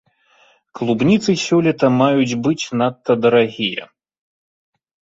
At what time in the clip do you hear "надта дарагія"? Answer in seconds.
2.83-3.83